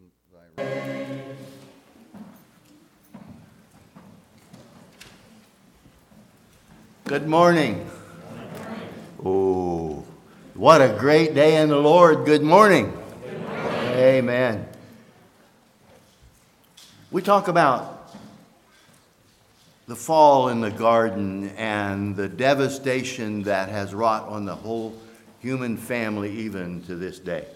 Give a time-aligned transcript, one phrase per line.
[0.00, 1.36] thy right.
[7.04, 7.90] Good morning.
[9.24, 10.04] Oh,
[10.54, 12.24] what a great day in the Lord.
[12.24, 12.96] Good morning.
[13.22, 13.92] Good morning.
[13.92, 14.68] Amen.
[17.10, 18.14] We talk about
[19.86, 24.96] the fall in the garden and the devastation that has wrought on the whole
[25.40, 27.46] human family even to this day.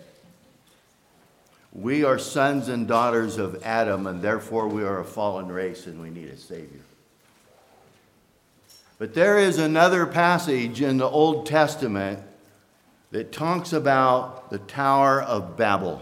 [1.75, 6.01] We are sons and daughters of Adam, and therefore we are a fallen race and
[6.01, 6.81] we need a Savior.
[8.97, 12.21] But there is another passage in the Old Testament
[13.11, 16.01] that talks about the Tower of Babel.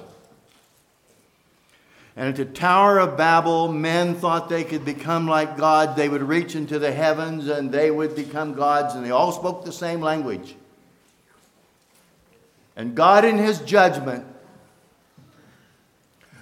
[2.16, 5.96] And at the Tower of Babel, men thought they could become like God.
[5.96, 9.64] They would reach into the heavens and they would become gods, and they all spoke
[9.64, 10.54] the same language.
[12.76, 14.26] And God, in His judgment,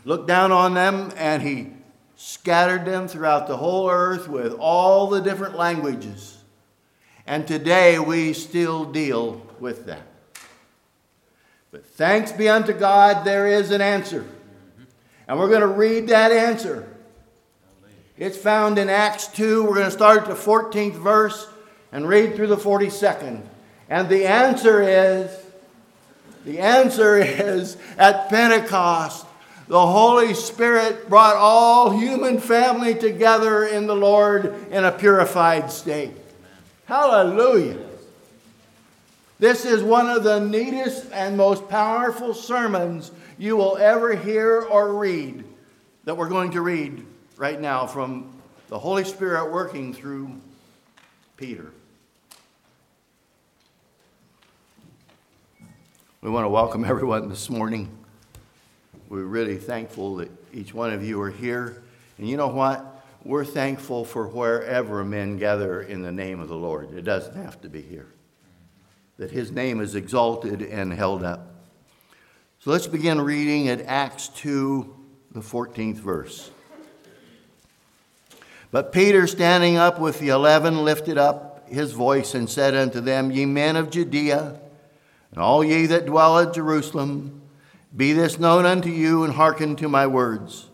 [0.04, 1.68] looked down on them and He
[2.16, 6.36] scattered them throughout the whole earth with all the different languages.
[7.26, 10.02] And today we still deal with that.
[11.70, 14.26] But thanks be unto God, there is an answer.
[15.28, 16.88] And we're going to read that answer.
[18.18, 19.62] It's found in Acts 2.
[19.62, 21.48] We're going to start at the 14th verse
[21.92, 23.40] and read through the 42nd.
[23.88, 25.30] And the answer is
[26.44, 29.26] the answer is at Pentecost,
[29.70, 36.10] the Holy Spirit brought all human family together in the Lord in a purified state.
[36.86, 37.78] Hallelujah.
[39.38, 44.92] This is one of the neatest and most powerful sermons you will ever hear or
[44.94, 45.44] read
[46.02, 48.28] that we're going to read right now from
[48.70, 50.32] the Holy Spirit working through
[51.36, 51.70] Peter.
[56.22, 57.99] We want to welcome everyone this morning.
[59.10, 61.82] We're really thankful that each one of you are here.
[62.16, 63.00] And you know what?
[63.24, 66.92] we're thankful for wherever men gather in the name of the Lord.
[66.92, 68.06] It doesn't have to be here.
[69.18, 71.54] That his name is exalted and held up.
[72.60, 74.94] So let's begin reading at Acts 2,
[75.32, 76.50] the 14th verse.
[78.70, 83.30] But Peter, standing up with the eleven, lifted up his voice and said unto them,
[83.30, 84.60] Ye men of Judea,
[85.32, 87.39] and all ye that dwell at Jerusalem,
[87.94, 90.68] be this known unto you, and hearken to my words.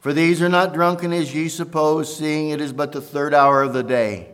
[0.00, 3.62] For these are not drunken as ye suppose, seeing it is but the third hour
[3.62, 4.30] of the day.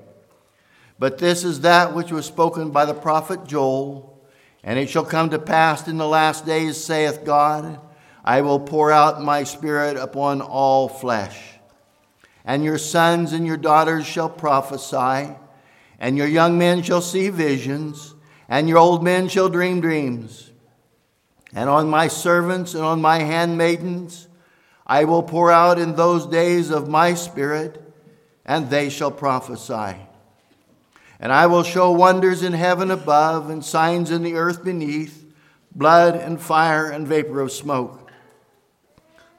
[0.98, 4.20] But this is that which was spoken by the prophet Joel.
[4.62, 7.80] And it shall come to pass in the last days, saith God,
[8.22, 11.54] I will pour out my spirit upon all flesh.
[12.44, 15.34] And your sons and your daughters shall prophesy,
[15.98, 18.14] and your young men shall see visions,
[18.48, 20.49] and your old men shall dream dreams.
[21.52, 24.28] And on my servants and on my handmaidens,
[24.86, 27.82] I will pour out in those days of my spirit,
[28.44, 29.96] and they shall prophesy.
[31.18, 35.24] And I will show wonders in heaven above and signs in the earth beneath
[35.72, 38.10] blood and fire and vapor of smoke.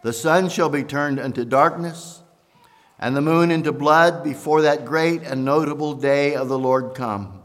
[0.04, 2.22] The sun shall be turned into darkness,
[3.00, 7.41] and the moon into blood before that great and notable day of the Lord come.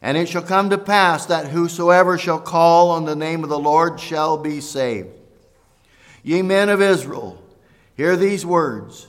[0.00, 3.58] And it shall come to pass that whosoever shall call on the name of the
[3.58, 5.08] Lord shall be saved.
[6.22, 7.42] Ye men of Israel,
[7.96, 9.08] hear these words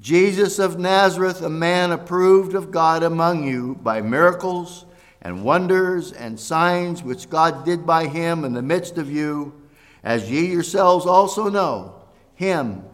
[0.00, 4.84] Jesus of Nazareth, a man approved of God among you by miracles
[5.20, 9.54] and wonders and signs which God did by him in the midst of you,
[10.02, 11.94] as ye yourselves also know,
[12.34, 12.84] him,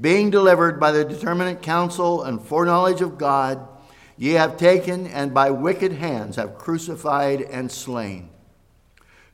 [0.00, 3.68] being delivered by the determinate counsel and foreknowledge of God,
[4.16, 8.28] ye have taken and by wicked hands have crucified and slain,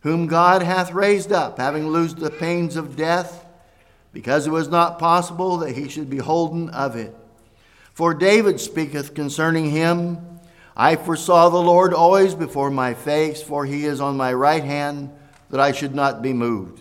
[0.01, 3.47] whom God hath raised up, having loosed the pains of death
[4.13, 7.15] because it was not possible that he should be holden of it.
[7.95, 10.33] For David speaketh concerning him
[10.77, 15.11] I foresaw the Lord always before my face, for he is on my right hand,
[15.51, 16.81] that I should not be moved.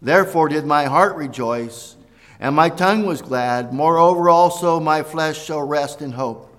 [0.00, 1.96] Therefore did my heart rejoice,
[2.40, 3.72] and my tongue was glad.
[3.72, 6.51] Moreover, also my flesh shall rest in hope.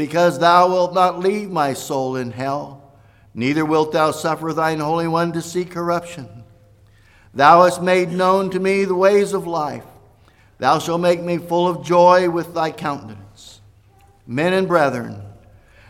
[0.00, 2.94] Because thou wilt not leave my soul in hell,
[3.34, 6.42] neither wilt thou suffer thine Holy One to see corruption.
[7.34, 9.84] Thou hast made known to me the ways of life.
[10.56, 13.60] Thou shalt make me full of joy with thy countenance.
[14.26, 15.20] Men and brethren,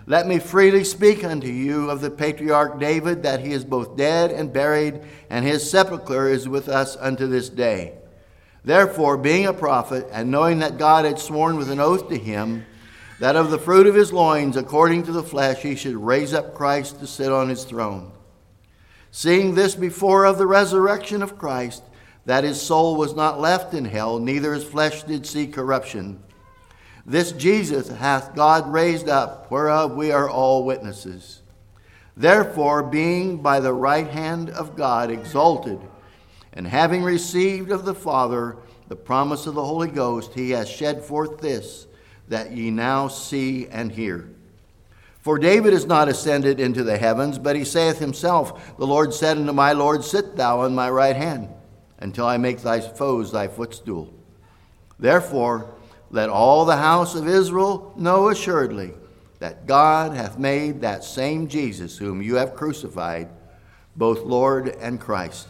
[0.07, 4.33] let me freely speak unto you of the patriarch David, that he is both dead
[4.33, 7.95] and buried, and his sepulchre is with us unto this day.
[8.65, 12.67] Therefore, being a prophet, and knowing that God had sworn with an oath to him,
[13.20, 16.55] that of the fruit of his loins, according to the flesh, he should raise up
[16.55, 18.12] Christ to sit on his throne
[19.11, 21.82] seeing this before of the resurrection of Christ,
[22.26, 26.22] that his soul was not left in hell, neither his flesh did see corruption.
[27.05, 31.43] This Jesus hath God raised up, whereof we are all witnesses.
[32.16, 35.81] Therefore, being by the right hand of God exalted,
[36.52, 38.56] and having received of the Father
[38.88, 41.87] the promise of the Holy Ghost, he has shed forth this,
[42.31, 44.31] that ye now see and hear.
[45.21, 49.37] For David is not ascended into the heavens, but he saith himself, The Lord said
[49.37, 51.49] unto my Lord, Sit thou on my right hand,
[51.99, 54.15] until I make thy foes thy footstool.
[54.99, 55.75] Therefore,
[56.11, 58.94] let all the house of Israel know assuredly
[59.41, 63.29] that God hath made that same Jesus whom you have crucified,
[63.97, 65.49] both Lord and Christ.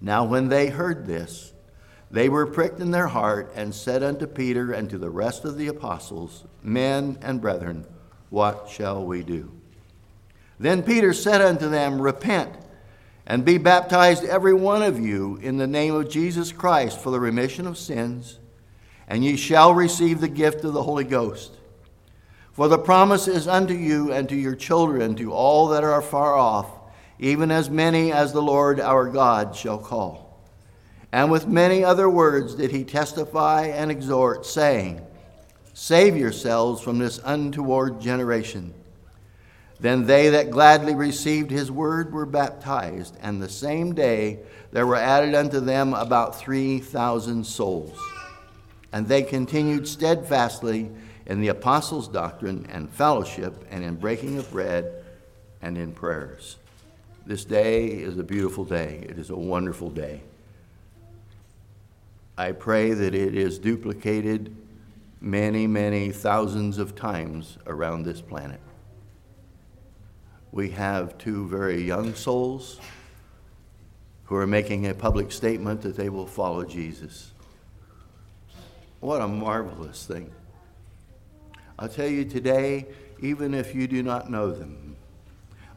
[0.00, 1.47] Now, when they heard this,
[2.10, 5.58] they were pricked in their heart and said unto Peter and to the rest of
[5.58, 7.86] the apostles, Men and brethren,
[8.30, 9.52] what shall we do?
[10.58, 12.52] Then Peter said unto them, Repent
[13.26, 17.20] and be baptized, every one of you, in the name of Jesus Christ for the
[17.20, 18.38] remission of sins,
[19.06, 21.52] and ye shall receive the gift of the Holy Ghost.
[22.52, 26.34] For the promise is unto you and to your children, to all that are far
[26.34, 26.70] off,
[27.18, 30.27] even as many as the Lord our God shall call.
[31.12, 35.00] And with many other words did he testify and exhort, saying,
[35.72, 38.74] Save yourselves from this untoward generation.
[39.80, 44.40] Then they that gladly received his word were baptized, and the same day
[44.72, 47.96] there were added unto them about 3,000 souls.
[48.92, 50.90] And they continued steadfastly
[51.26, 55.04] in the apostles' doctrine and fellowship, and in breaking of bread
[55.62, 56.56] and in prayers.
[57.24, 59.06] This day is a beautiful day.
[59.08, 60.22] It is a wonderful day.
[62.38, 64.54] I pray that it is duplicated
[65.20, 68.60] many, many thousands of times around this planet.
[70.52, 72.80] We have two very young souls
[74.26, 77.32] who are making a public statement that they will follow Jesus.
[79.00, 80.30] What a marvelous thing.
[81.76, 82.86] I'll tell you today,
[83.20, 84.94] even if you do not know them,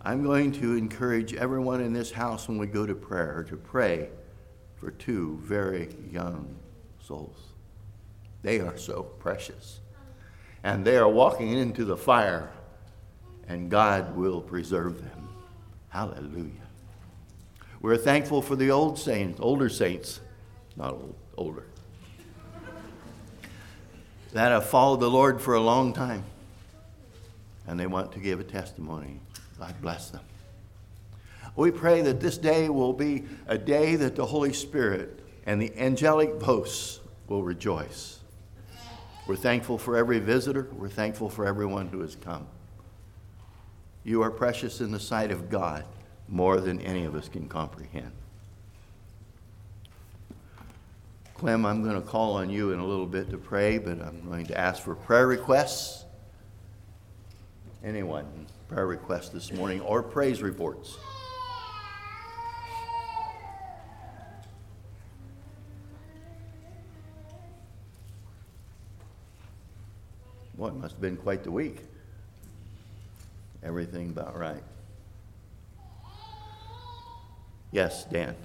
[0.03, 4.09] I'm going to encourage everyone in this house when we go to prayer to pray
[4.81, 6.53] for two very young
[7.01, 7.37] souls.
[8.41, 9.79] They are so precious.
[10.63, 12.51] And they are walking into the fire,
[13.47, 15.29] and God will preserve them.
[15.87, 16.51] Hallelujah.
[17.79, 20.19] We're thankful for the old saints, older saints,
[20.75, 21.65] not old, older
[24.33, 26.23] that have followed the Lord for a long time
[27.67, 29.19] and they want to give a testimony.
[29.59, 30.21] God bless them.
[31.55, 35.75] We pray that this day will be a day that the Holy Spirit and the
[35.77, 38.19] angelic hosts will rejoice.
[39.27, 40.67] We're thankful for every visitor.
[40.73, 42.47] We're thankful for everyone who has come.
[44.03, 45.85] You are precious in the sight of God
[46.27, 48.11] more than any of us can comprehend.
[51.35, 54.23] Clem, I'm going to call on you in a little bit to pray, but I'm
[54.27, 56.05] going to ask for prayer requests.
[57.83, 60.97] Anyone, prayer requests this morning or praise reports?
[70.61, 71.77] Boy, it must have been quite the week.
[73.63, 74.61] Everything about right.
[77.71, 78.35] Yes, Dan.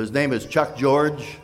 [0.00, 1.36] So his name is Chuck George,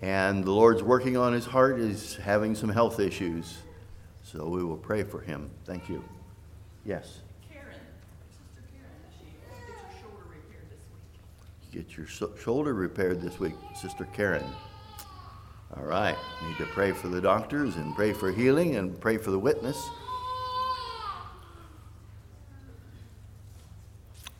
[0.00, 1.78] and the Lord's working on his heart.
[1.78, 3.58] He's having some health issues.
[4.22, 5.50] So we will pray for him.
[5.66, 6.02] Thank you.
[6.86, 7.18] Yes.
[7.52, 7.66] Karen,
[8.30, 8.88] Sister Karen,
[9.18, 11.70] she get your shoulder repaired this week.
[11.70, 14.46] Get your so- shoulder repaired this week, Sister Karen.
[15.76, 16.16] All right.
[16.46, 19.86] Need to pray for the doctors and pray for healing and pray for the witness.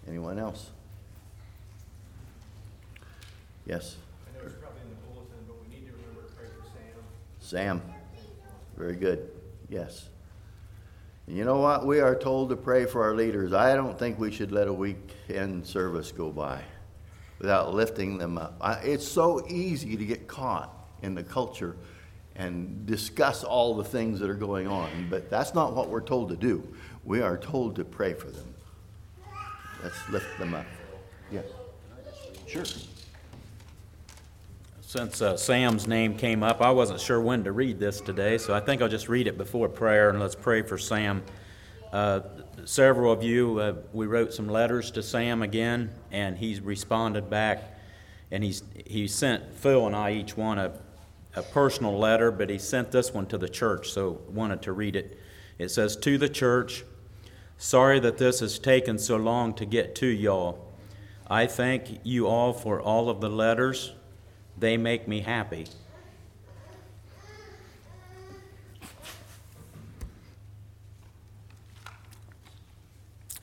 [0.09, 0.71] Anyone else?
[3.69, 3.97] Yes.
[4.27, 6.65] I know it's probably in the bulletin, but we need to remember to pray for
[7.39, 7.83] Sam.
[7.83, 7.95] Sam.
[8.79, 9.29] Very good.
[9.69, 10.09] Yes.
[11.27, 11.87] And you know what?
[11.87, 13.55] We are told to pray for our leaders.
[13.55, 16.61] I don't think we should let a weekend service go by
[17.39, 18.59] without lifting them up.
[18.61, 20.71] I, it's so easy to get caught
[21.01, 21.77] in the culture
[22.37, 26.29] and discuss all the things that are going on, but that's not what we're told
[26.29, 26.63] to do.
[27.05, 28.55] We are told to pray for them.
[29.83, 30.67] Let's lift them up.
[31.33, 31.47] Yes.
[32.47, 32.65] Sure.
[34.83, 38.53] Since uh, Sam's name came up, I wasn't sure when to read this today, so
[38.53, 41.23] I think I'll just read it before prayer, and let's pray for Sam.
[41.93, 42.21] Uh,
[42.65, 47.63] Several of you, uh, we wrote some letters to Sam again, and he's responded back,
[48.31, 50.73] and he's, he sent Phil and I each one a,
[51.35, 54.97] a personal letter, but he sent this one to the church, so wanted to read
[54.97, 55.19] it.
[55.57, 56.85] It says, "To the church,
[57.57, 60.67] sorry that this has taken so long to get to y'all.
[61.31, 63.93] I thank you all for all of the letters.
[64.59, 65.67] They make me happy.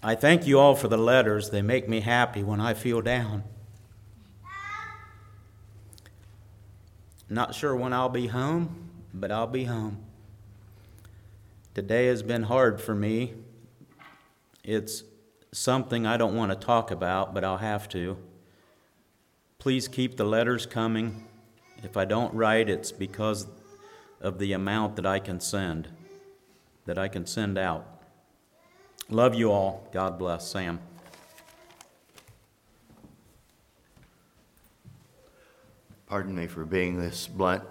[0.06, 1.50] I thank you all for the letters.
[1.50, 3.44] They make me happy when I feel down.
[7.28, 10.04] Not sure when I'll be home, but I'll be home.
[11.74, 13.34] Today has been hard for me.
[14.64, 15.04] It's
[15.52, 18.16] something I don't want to talk about, but I'll have to.
[19.58, 21.26] Please keep the letters coming.
[21.82, 23.48] If I don't write, it's because
[24.22, 25.88] of the amount that I can send,
[26.86, 27.95] that I can send out.
[29.10, 29.88] Love you all.
[29.94, 30.48] God bless.
[30.48, 30.80] Sam.
[36.08, 37.64] Pardon me for being this blunt,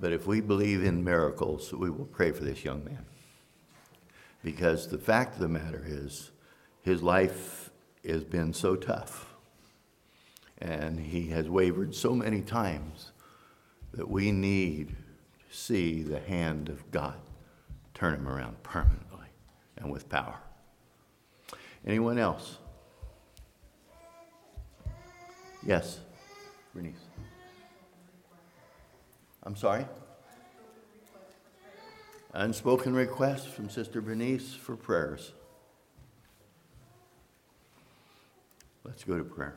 [0.00, 3.04] but if we believe in miracles, we will pray for this young man.
[4.42, 6.30] Because the fact of the matter is,
[6.82, 7.70] his life
[8.06, 9.34] has been so tough,
[10.58, 13.12] and he has wavered so many times
[13.92, 14.88] that we need
[15.50, 17.16] to see the hand of God
[17.92, 19.03] turn him around permanently
[19.84, 20.34] and with power.
[21.86, 22.56] Anyone else?
[25.62, 26.00] Yes,
[26.74, 26.94] Bernice.
[29.42, 29.86] I'm sorry?
[32.32, 35.32] Unspoken request from Sister Bernice for prayers.
[38.84, 39.56] Let's go to prayer.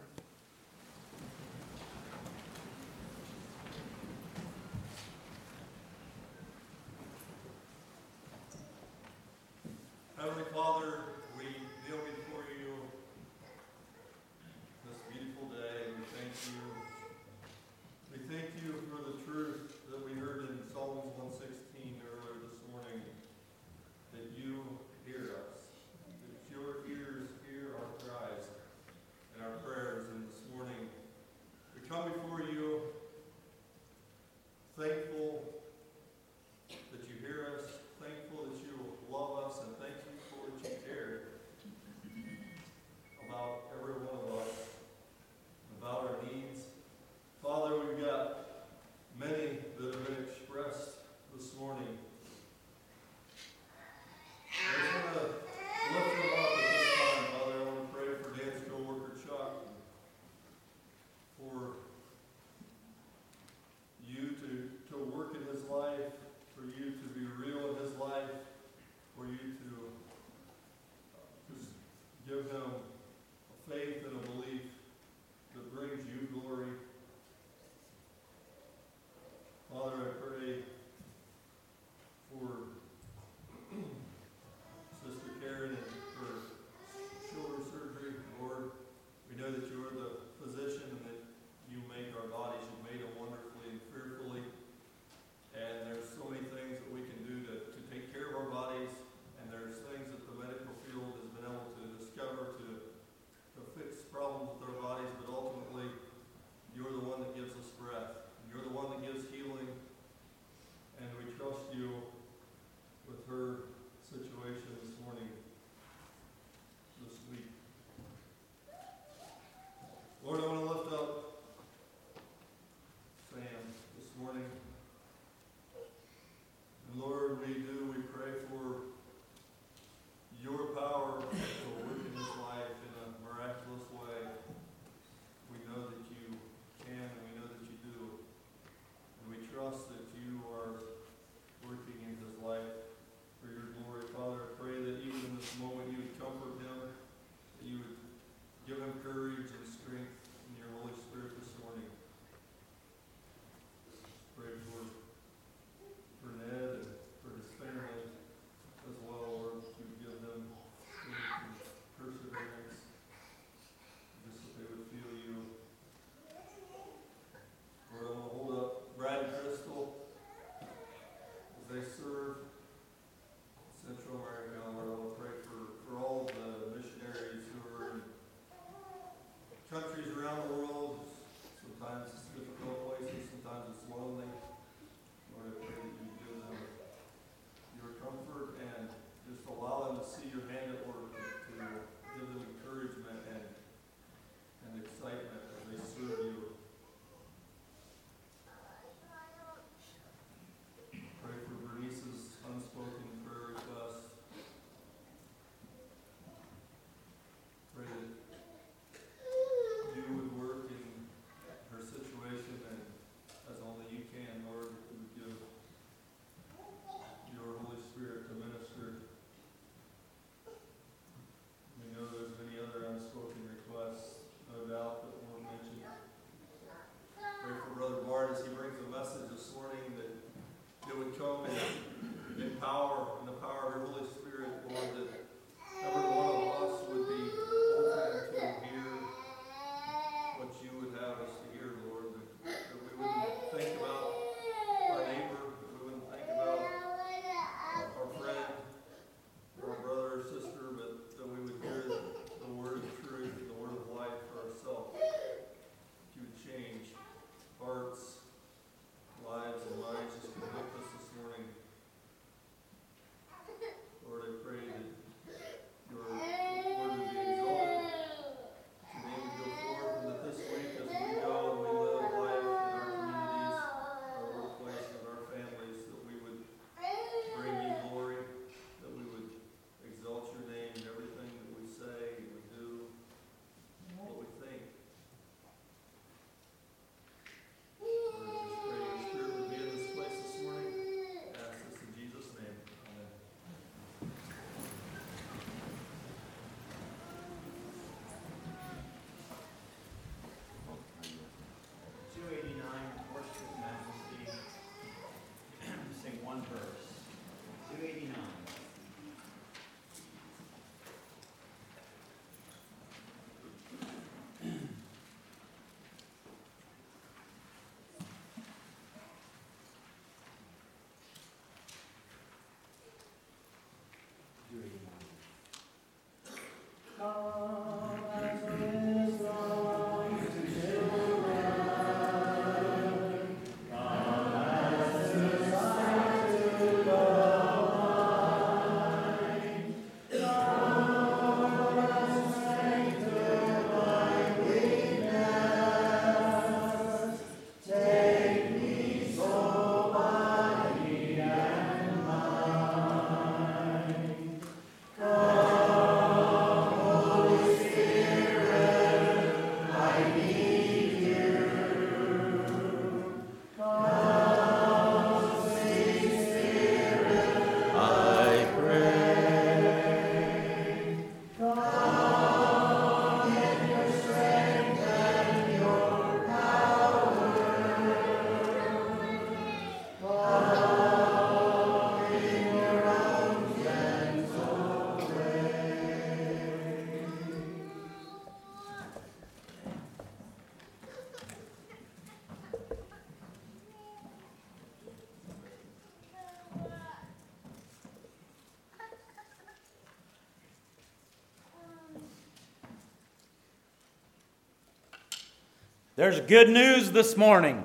[405.97, 407.63] There's good news this morning.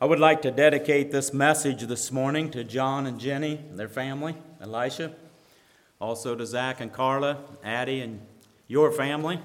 [0.00, 3.90] I would like to dedicate this message this morning to John and Jenny and their
[3.90, 5.12] family, Elisha,
[6.00, 8.22] also to Zach and Carla, Addie, and
[8.68, 9.38] your family.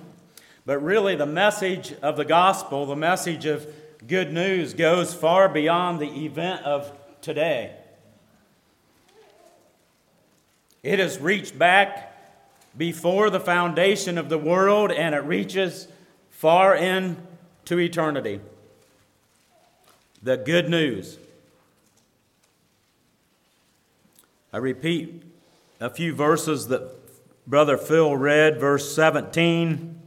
[0.65, 3.67] But really, the message of the gospel, the message of
[4.07, 7.75] good news, goes far beyond the event of today.
[10.81, 12.13] It has reached back
[12.77, 15.87] before the foundation of the world and it reaches
[16.29, 18.39] far into eternity
[20.25, 21.19] the good news.
[24.51, 25.21] I repeat
[25.79, 26.89] a few verses that
[27.45, 30.01] Brother Phil read, verse 17.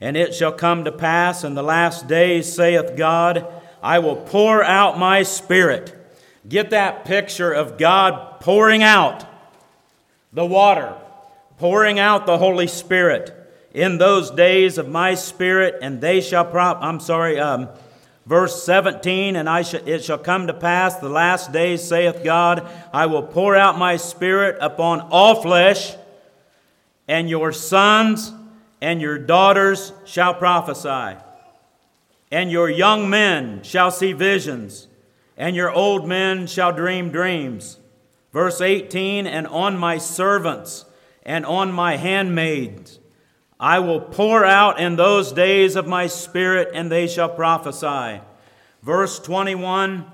[0.00, 3.46] And it shall come to pass in the last days, saith God,
[3.82, 5.94] I will pour out my spirit.
[6.48, 9.26] Get that picture of God pouring out
[10.32, 10.94] the water,
[11.58, 13.34] pouring out the Holy Spirit
[13.72, 16.78] in those days of my spirit, and they shall prop.
[16.80, 17.68] I'm sorry, um,
[18.28, 22.68] Verse 17, and I sh- it shall come to pass the last days, saith God,
[22.92, 25.96] I will pour out my spirit upon all flesh,
[27.08, 28.34] and your sons
[28.82, 31.18] and your daughters shall prophesy,
[32.30, 34.88] and your young men shall see visions,
[35.38, 37.78] and your old men shall dream dreams.
[38.30, 40.84] Verse 18, and on my servants
[41.28, 42.98] and on my handmaids
[43.60, 48.20] I will pour out in those days of my spirit, and they shall prophesy.
[48.82, 50.06] Verse 21,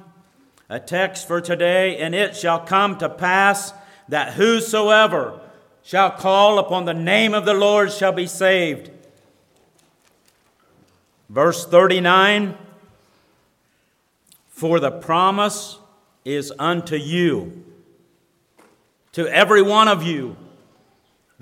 [0.70, 3.74] a text for today, and it shall come to pass
[4.08, 5.38] that whosoever
[5.82, 8.90] shall call upon the name of the Lord shall be saved.
[11.28, 12.56] Verse 39,
[14.48, 15.78] for the promise
[16.24, 17.62] is unto you,
[19.12, 20.36] to every one of you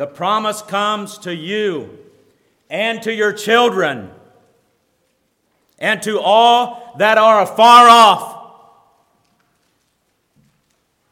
[0.03, 1.97] the promise comes to you
[2.69, 4.11] and to your children
[5.79, 8.53] and to all that are afar off,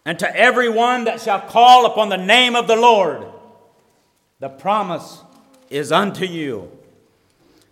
[0.04, 3.24] and to everyone that shall call upon the name of the Lord.
[4.40, 5.22] The promise
[5.68, 6.76] is unto you.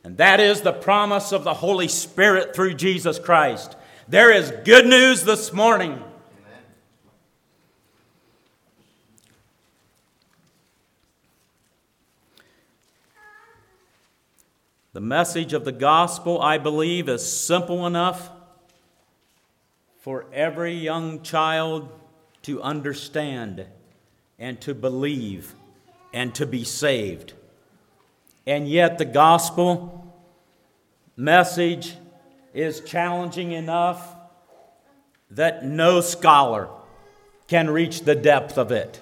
[0.04, 3.74] And that is the promise of the Holy Spirit through Jesus Christ.
[4.06, 6.00] There is good news this morning
[14.98, 18.32] The message of the gospel, I believe, is simple enough
[20.00, 21.88] for every young child
[22.42, 23.64] to understand
[24.40, 25.54] and to believe
[26.12, 27.34] and to be saved.
[28.44, 30.12] And yet, the gospel
[31.16, 31.94] message
[32.52, 34.16] is challenging enough
[35.30, 36.68] that no scholar
[37.46, 39.00] can reach the depth of it.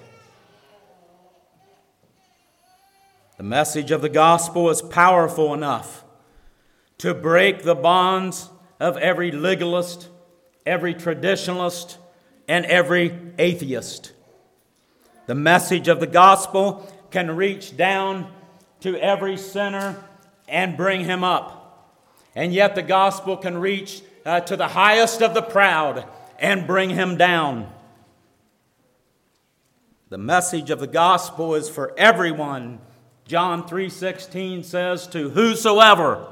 [3.37, 6.03] The message of the gospel is powerful enough
[6.97, 10.09] to break the bonds of every legalist,
[10.65, 11.97] every traditionalist,
[12.47, 14.11] and every atheist.
[15.27, 18.31] The message of the gospel can reach down
[18.79, 20.03] to every sinner
[20.47, 21.93] and bring him up.
[22.35, 26.05] And yet the gospel can reach uh, to the highest of the proud
[26.39, 27.71] and bring him down.
[30.09, 32.79] The message of the gospel is for everyone
[33.27, 36.27] John 3:16 says to whosoever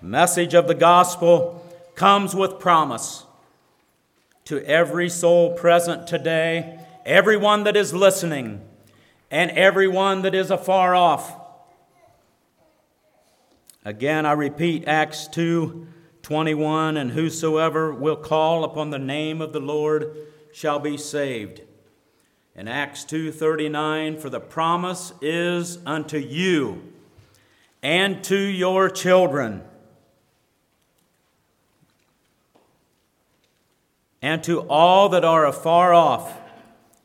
[0.00, 3.24] message of the gospel comes with promise
[4.44, 8.60] to every soul present today, everyone that is listening,
[9.28, 11.34] and everyone that is afar off.
[13.84, 15.88] Again, I repeat Acts 2
[16.22, 20.16] 21, and whosoever will call upon the name of the Lord
[20.52, 21.62] shall be saved
[22.56, 26.82] in Acts 2:39 for the promise is unto you
[27.82, 29.62] and to your children
[34.22, 36.40] and to all that are afar off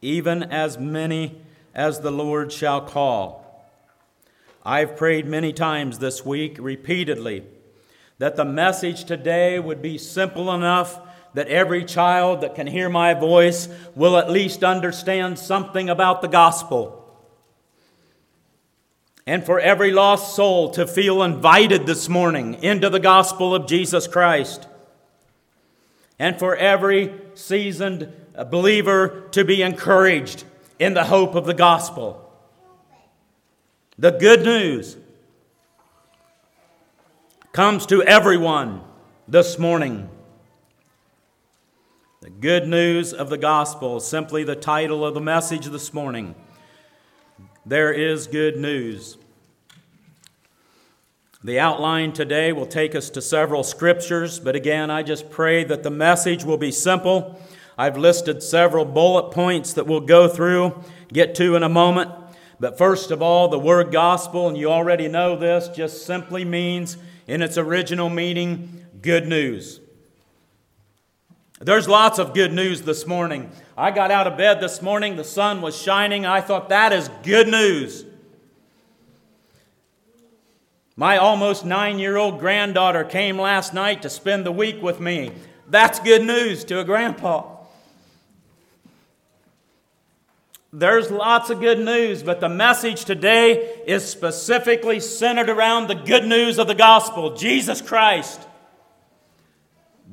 [0.02, 1.42] even as many
[1.74, 3.66] as the Lord shall call.
[4.64, 7.44] I've prayed many times this week repeatedly
[8.20, 11.00] that the message today would be simple enough
[11.34, 16.28] that every child that can hear my voice will at least understand something about the
[16.28, 16.96] gospel.
[19.28, 24.08] And for every lost soul to feel invited this morning into the gospel of Jesus
[24.08, 24.68] Christ.
[26.18, 28.12] And for every seasoned
[28.50, 30.46] believer to be encouraged
[30.80, 32.26] in the hope of the gospel.
[34.00, 34.98] The good news
[37.52, 38.82] comes to everyone
[39.28, 40.10] this morning.
[42.22, 46.36] The good news of the gospel, simply the title of the message this morning.
[47.66, 49.18] there is good news.
[51.42, 55.84] The outline today will take us to several scriptures, but again, I just pray that
[55.84, 57.42] the message will be simple.
[57.78, 62.12] I've listed several bullet points that we'll go through, get to in a moment.
[62.60, 66.98] But first of all, the word gospel, and you already know this, just simply means,
[67.28, 69.80] in its original meaning, good news.
[71.62, 73.52] There's lots of good news this morning.
[73.78, 76.26] I got out of bed this morning, the sun was shining.
[76.26, 78.06] I thought, that is good news.
[80.96, 85.34] My almost nine year old granddaughter came last night to spend the week with me.
[85.68, 87.58] That's good news to a grandpa.
[90.72, 96.26] There's lots of good news, but the message today is specifically centered around the good
[96.26, 98.40] news of the gospel Jesus Christ.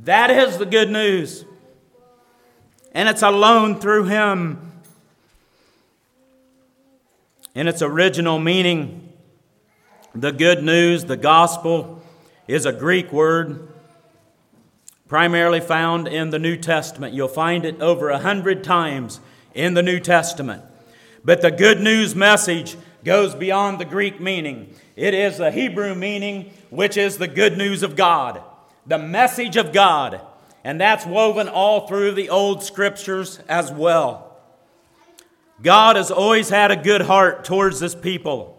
[0.06, 1.44] That is the good news.
[2.92, 4.72] And it's alone through Him.
[7.56, 9.12] In its original meaning,
[10.14, 12.04] the good news, the gospel,
[12.46, 13.66] is a Greek word
[15.08, 17.12] primarily found in the New Testament.
[17.12, 19.18] You'll find it over a hundred times
[19.54, 20.62] in the New Testament.
[21.24, 24.72] But the good news message goes beyond the Greek meaning.
[24.94, 28.40] It is the Hebrew meaning, which is the good news of God,
[28.86, 30.20] the message of God.
[30.64, 34.36] And that's woven all through the old scriptures as well.
[35.62, 38.52] God has always had a good heart towards this people.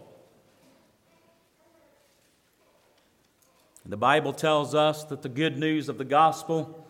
[3.85, 6.87] The Bible tells us that the good news of the gospel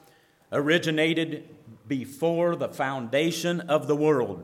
[0.52, 1.48] originated
[1.88, 4.44] before the foundation of the world.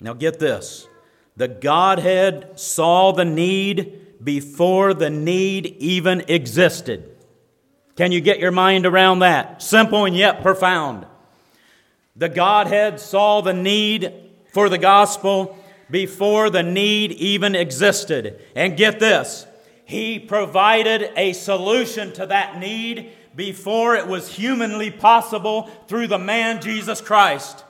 [0.00, 0.88] Now, get this
[1.36, 7.11] the Godhead saw the need before the need even existed.
[7.96, 9.62] Can you get your mind around that?
[9.62, 11.06] Simple and yet profound.
[12.16, 14.12] The Godhead saw the need
[14.52, 15.58] for the gospel
[15.90, 18.40] before the need even existed.
[18.54, 19.46] And get this
[19.84, 26.62] he provided a solution to that need before it was humanly possible through the man
[26.62, 27.64] Jesus Christ.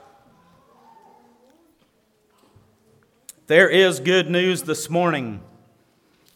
[3.47, 5.41] There is good news this morning.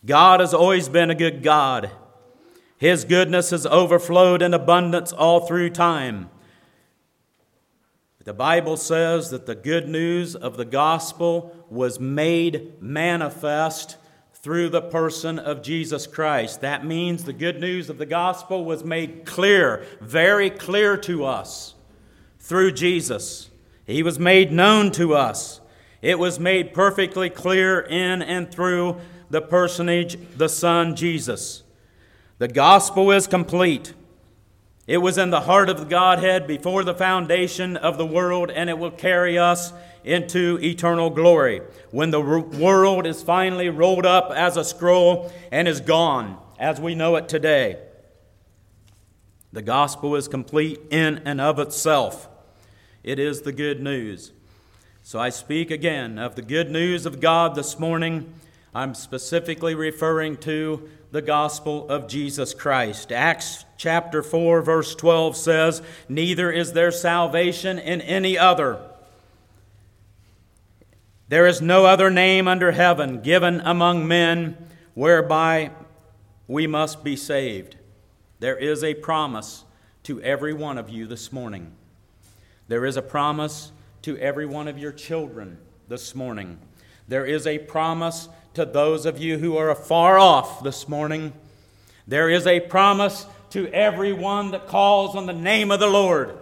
[0.06, 1.90] God has always been a good God.
[2.78, 6.30] His goodness has overflowed in abundance all through time.
[8.24, 13.96] The Bible says that the good news of the gospel was made manifest
[14.34, 16.62] through the person of Jesus Christ.
[16.62, 21.74] That means the good news of the gospel was made clear, very clear to us
[22.40, 23.50] through Jesus.
[23.86, 25.62] He was made known to us.
[26.02, 28.98] It was made perfectly clear in and through
[29.30, 31.64] the personage, the Son, Jesus.
[32.40, 33.94] The gospel is complete.
[34.86, 38.70] It was in the heart of the Godhead before the foundation of the world, and
[38.70, 39.74] it will carry us
[40.04, 45.82] into eternal glory when the world is finally rolled up as a scroll and is
[45.82, 47.80] gone as we know it today.
[49.52, 52.30] The gospel is complete in and of itself.
[53.04, 54.32] It is the good news.
[55.02, 58.34] So I speak again of the good news of God this morning.
[58.78, 63.12] I'm specifically referring to the gospel of Jesus Christ.
[63.12, 68.80] Acts chapter 4, verse 12 says, Neither is there salvation in any other.
[71.28, 74.56] There is no other name under heaven given among men
[74.94, 75.72] whereby
[76.48, 77.78] we must be saved.
[78.38, 79.64] There is a promise
[80.04, 81.72] to every one of you this morning.
[82.68, 83.72] There is a promise
[84.04, 86.60] to every one of your children this morning.
[87.08, 91.32] There is a promise to those of you who are afar off this morning.
[92.08, 96.36] There is a promise to everyone that calls on the name of the Lord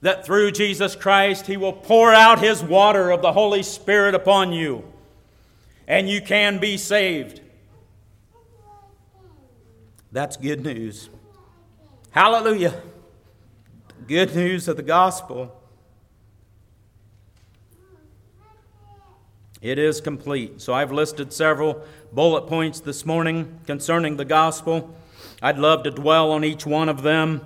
[0.00, 4.54] that through Jesus Christ He will pour out His water of the Holy Spirit upon
[4.54, 4.90] you,
[5.86, 7.42] and you can be saved.
[10.12, 11.10] That's good news.
[12.08, 12.80] Hallelujah.
[14.08, 15.54] Good news of the gospel.
[19.66, 20.60] It is complete.
[20.60, 24.94] So I've listed several bullet points this morning concerning the gospel.
[25.42, 27.44] I'd love to dwell on each one of them.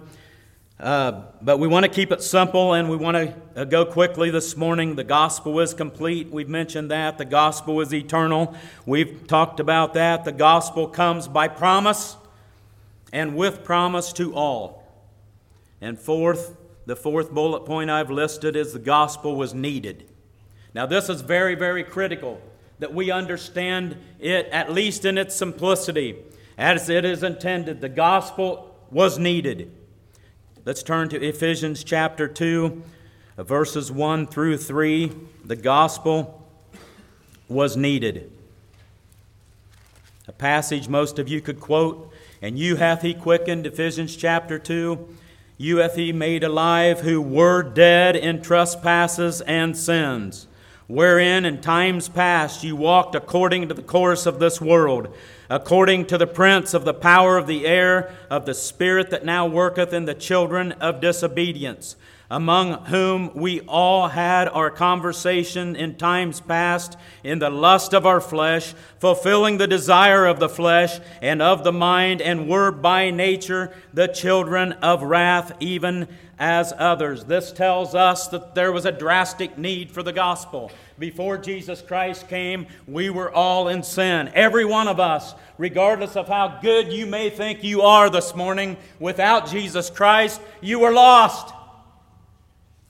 [0.78, 4.28] Uh, but we want to keep it simple and we want to uh, go quickly
[4.28, 4.96] this morning.
[4.96, 6.28] The gospel is complete.
[6.28, 7.16] We've mentioned that.
[7.16, 8.54] The gospel is eternal.
[8.84, 10.26] We've talked about that.
[10.26, 12.18] The gospel comes by promise
[13.14, 14.84] and with promise to all.
[15.80, 16.54] And fourth,
[16.84, 20.06] the fourth bullet point I've listed is the gospel was needed.
[20.74, 22.40] Now, this is very, very critical
[22.78, 26.16] that we understand it, at least in its simplicity,
[26.56, 27.80] as it is intended.
[27.80, 29.70] The gospel was needed.
[30.64, 32.82] Let's turn to Ephesians chapter 2,
[33.38, 35.12] verses 1 through 3,
[35.44, 36.46] the gospel
[37.48, 38.30] was needed.
[40.28, 45.16] A passage most of you could quote, and you hath he quickened, Ephesians chapter 2.
[45.58, 50.46] You hath he made alive who were dead in trespasses and sins,
[50.90, 55.14] wherein in times past you walked according to the course of this world,
[55.48, 59.46] according to the prince of the power of the air, of the spirit that now
[59.46, 61.96] worketh in the children of disobedience
[62.30, 68.20] among whom we all had our conversation in times past in the lust of our
[68.20, 73.74] flesh, fulfilling the desire of the flesh and of the mind, and were by nature
[73.92, 76.06] the children of wrath, even
[76.40, 77.24] as others.
[77.24, 80.72] This tells us that there was a drastic need for the gospel.
[80.98, 84.30] Before Jesus Christ came, we were all in sin.
[84.34, 88.78] Every one of us, regardless of how good you may think you are this morning,
[88.98, 91.54] without Jesus Christ, you were lost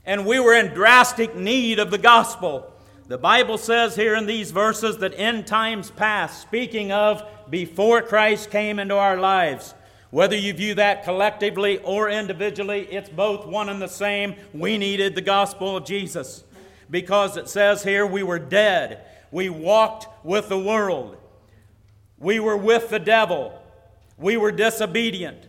[0.06, 2.72] and we were in drastic need of the gospel.
[3.08, 8.50] The Bible says here in these verses that in times past, speaking of before Christ
[8.50, 9.74] came into our lives,
[10.10, 14.34] whether you view that collectively or individually, it's both one and the same.
[14.52, 16.44] We needed the gospel of Jesus
[16.90, 19.04] because it says here we were dead.
[19.30, 21.16] We walked with the world.
[22.18, 23.60] We were with the devil.
[24.18, 25.46] We were disobedient.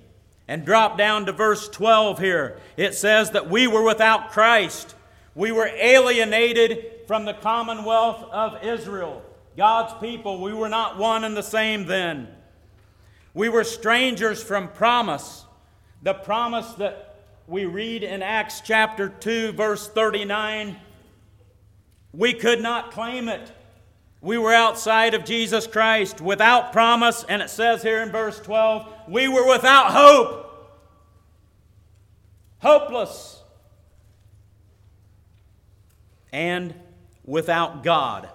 [0.47, 2.59] And drop down to verse 12 here.
[2.77, 4.95] It says that we were without Christ.
[5.33, 9.23] We were alienated from the commonwealth of Israel.
[9.57, 12.27] God's people, we were not one and the same then.
[13.33, 15.45] We were strangers from promise.
[16.03, 17.15] The promise that
[17.47, 20.77] we read in Acts chapter 2, verse 39,
[22.13, 23.51] we could not claim it.
[24.21, 28.87] We were outside of Jesus Christ without promise, and it says here in verse 12,
[29.07, 30.79] we were without hope,
[32.59, 33.41] hopeless,
[36.31, 36.73] and
[37.25, 38.29] without God,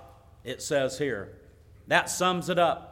[0.45, 1.33] it says here.
[1.87, 2.86] That sums it up.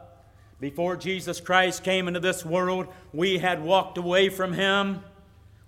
[0.60, 5.02] Before Jesus Christ came into this world, we had walked away from Him.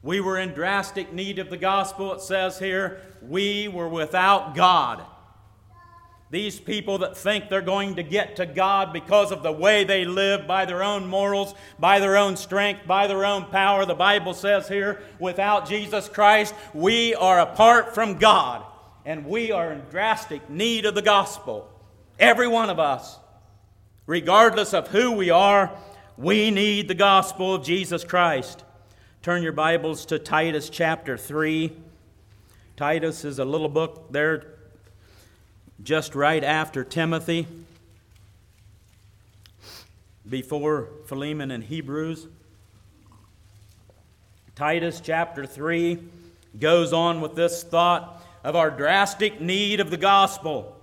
[0.02, 3.00] We were in drastic need of the gospel, it says here.
[3.20, 5.04] We were without God.
[6.30, 10.04] These people that think they're going to get to God because of the way they
[10.04, 14.34] live, by their own morals, by their own strength, by their own power, the Bible
[14.34, 18.64] says here, without Jesus Christ, we are apart from God
[19.04, 21.70] and we are in drastic need of the gospel.
[22.18, 23.18] Every one of us,
[24.06, 25.72] regardless of who we are,
[26.16, 28.64] we need the gospel of Jesus Christ.
[29.22, 31.72] Turn your Bibles to Titus chapter 3.
[32.76, 34.44] Titus is a little book there
[35.82, 37.46] just right after Timothy,
[40.28, 42.28] before Philemon and Hebrews.
[44.54, 45.98] Titus chapter 3
[46.58, 50.75] goes on with this thought of our drastic need of the gospel.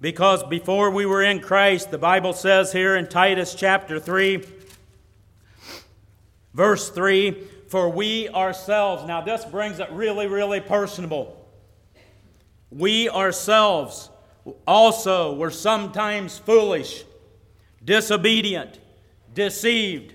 [0.00, 4.44] Because before we were in Christ, the Bible says here in Titus chapter 3,
[6.54, 7.36] verse 3,
[7.68, 11.34] for we ourselves, now this brings it really, really personable.
[12.70, 14.08] We ourselves
[14.68, 17.04] also were sometimes foolish,
[17.84, 18.78] disobedient,
[19.34, 20.14] deceived,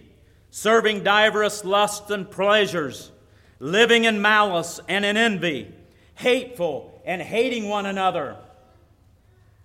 [0.50, 3.12] serving diverse lusts and pleasures,
[3.60, 5.74] living in malice and in envy,
[6.16, 8.38] hateful and hating one another.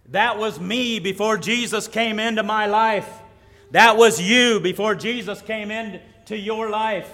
[0.09, 3.09] That was me before Jesus came into my life.
[3.73, 7.11] That was you before Jesus came into your life.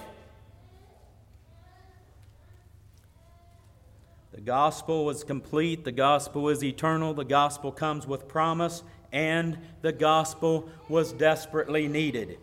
[4.31, 9.93] The gospel was complete, the gospel is eternal, the gospel comes with promise, and the
[9.93, 12.37] gospel was desperately needed.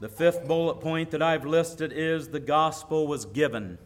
[0.00, 3.78] The fifth bullet point that I've listed is the gospel was given.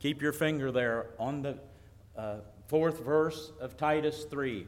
[0.00, 1.58] Keep your finger there on the
[2.16, 4.66] uh, fourth verse of Titus 3.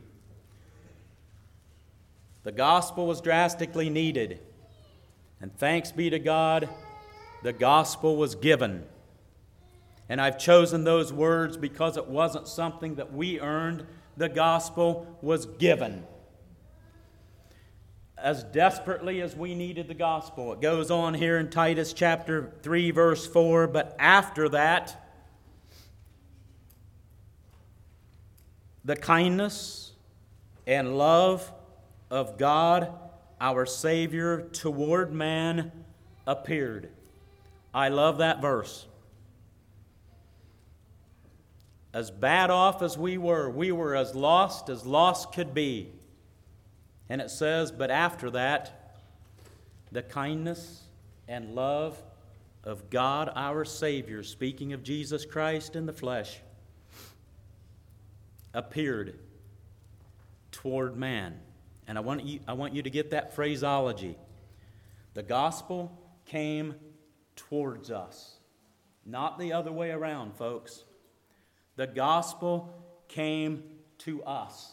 [2.42, 4.40] The gospel was drastically needed,
[5.40, 6.68] and thanks be to God,
[7.42, 8.84] the gospel was given.
[10.08, 15.46] And I've chosen those words because it wasn't something that we earned, the gospel was
[15.46, 16.04] given.
[18.16, 20.52] As desperately as we needed the gospel.
[20.52, 23.66] It goes on here in Titus chapter 3, verse 4.
[23.66, 25.05] But after that,
[28.86, 29.92] the kindness
[30.66, 31.52] and love
[32.10, 32.90] of God,
[33.38, 35.70] our Savior, toward man
[36.26, 36.88] appeared.
[37.74, 38.86] I love that verse
[41.96, 45.90] as bad off as we were, we were as lost as lost could be.
[47.08, 48.98] And it says, but after that,
[49.90, 50.82] the kindness
[51.26, 51.96] and love
[52.64, 56.38] of God our Savior, speaking of Jesus Christ in the flesh,
[58.56, 59.18] appeared
[60.50, 61.38] toward man.
[61.86, 64.16] And I want you, I want you to get that phraseology.
[65.14, 66.74] The gospel came
[67.36, 68.36] towards us,
[69.04, 70.82] not the other way around, folks.
[71.76, 72.74] The gospel
[73.08, 73.62] came
[73.98, 74.72] to us.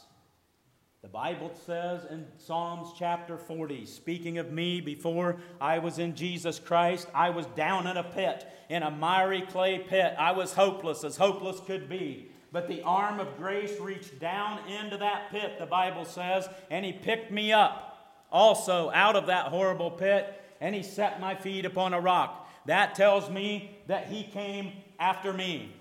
[1.01, 6.59] The Bible says in Psalms chapter 40, speaking of me before I was in Jesus
[6.59, 10.15] Christ, I was down in a pit, in a miry clay pit.
[10.17, 12.31] I was hopeless, as hopeless could be.
[12.53, 16.93] But the arm of grace reached down into that pit, the Bible says, and He
[16.93, 17.89] picked me up
[18.31, 22.47] also out of that horrible pit, and He set my feet upon a rock.
[22.67, 25.73] That tells me that He came after me.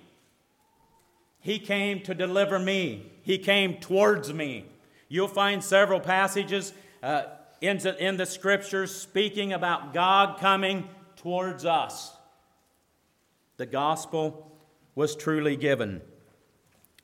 [1.41, 4.65] He came to deliver me, He came towards me.
[5.11, 7.25] You'll find several passages uh,
[7.61, 12.17] in, the, in the scriptures speaking about God coming towards us.
[13.59, 14.59] The gospel
[14.95, 16.01] was truly given.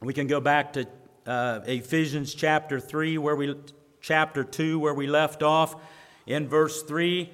[0.00, 0.86] We can go back to
[1.26, 3.56] uh, Ephesians chapter 3, where we,
[4.00, 5.74] chapter 2, where we left off
[6.24, 7.28] in verse 3.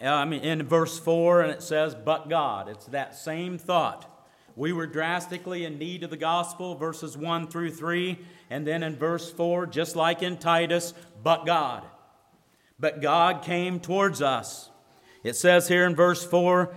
[0.00, 2.68] Uh, I mean, in verse 4, and it says, But God.
[2.68, 4.08] It's that same thought.
[4.54, 8.20] We were drastically in need of the gospel, verses 1 through 3.
[8.50, 10.94] And then in verse 4, just like in Titus,
[11.24, 11.82] but God.
[12.78, 14.70] But God came towards us.
[15.24, 16.72] It says here in verse 4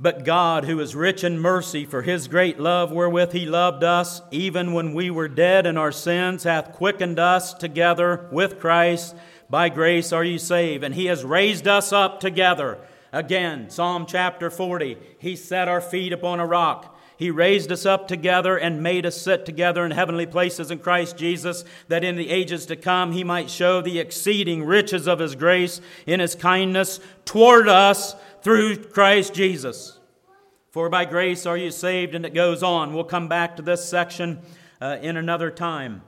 [0.00, 4.22] But God, who is rich in mercy for his great love wherewith he loved us,
[4.32, 9.14] even when we were dead in our sins, hath quickened us together with Christ.
[9.48, 10.82] By grace are ye saved.
[10.82, 12.78] And he has raised us up together.
[13.12, 16.90] Again, Psalm chapter 40 He set our feet upon a rock.
[17.16, 21.16] He raised us up together and made us sit together in heavenly places in Christ
[21.16, 25.36] Jesus, that in the ages to come he might show the exceeding riches of his
[25.36, 29.98] grace in his kindness toward us through Christ Jesus.
[30.70, 32.94] For by grace are you saved, and it goes on.
[32.94, 34.42] We'll come back to this section
[34.80, 36.02] uh, in another time.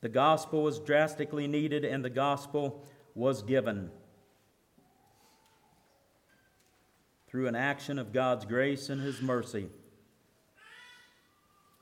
[0.00, 2.84] The gospel was drastically needed, and the gospel
[3.14, 3.90] was given.
[7.28, 9.68] through an action of God's grace and His mercy.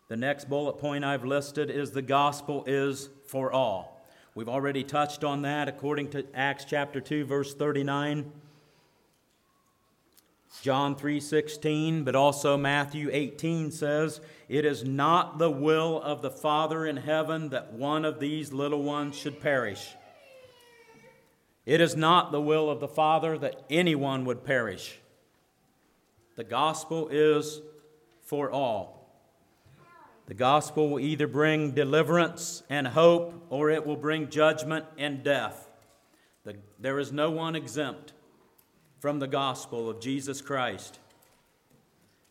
[0.09, 4.05] The next bullet point I've listed is the gospel is for all.
[4.35, 8.31] We've already touched on that according to Acts chapter 2 verse 39.
[10.63, 16.87] John 3:16, but also Matthew 18 says, "It is not the will of the Father
[16.87, 19.95] in heaven that one of these little ones should perish."
[21.65, 25.01] It is not the will of the Father that anyone would perish.
[26.37, 27.61] The gospel is
[28.23, 28.97] for all.
[30.27, 35.69] The gospel will either bring deliverance and hope or it will bring judgment and death.
[36.45, 38.13] The, there is no one exempt
[39.07, 40.99] from the gospel of Jesus Christ.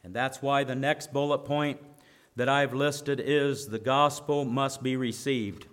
[0.04, 1.80] And that's why the next bullet point
[2.36, 5.68] that I've listed is the gospel must be received.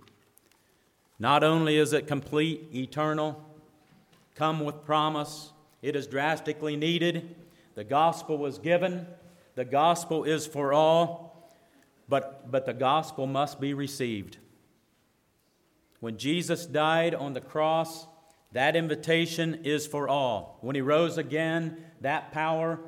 [1.18, 3.44] Not only is it complete, eternal,
[4.36, 5.50] come with promise,
[5.82, 7.34] it is drastically needed,
[7.74, 9.04] the gospel was given,
[9.56, 11.50] the gospel is for all,
[12.08, 14.36] but, but the gospel must be received.
[15.98, 18.06] When Jesus died on the cross,
[18.52, 20.58] that invitation is for all.
[20.60, 22.80] When he rose again, that power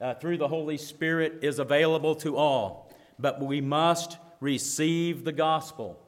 [0.00, 2.92] uh, through the Holy Spirit is available to all.
[3.18, 5.98] But we must receive the gospel.